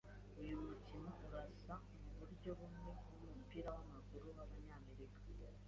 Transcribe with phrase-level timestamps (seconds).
[0.41, 5.19] Uyu mukino urasa muburyo bumwe numupira wamaguru wabanyamerika.